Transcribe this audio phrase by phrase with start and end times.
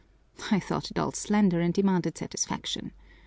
[0.49, 2.91] I thought it all a slander and demanded satisfaction.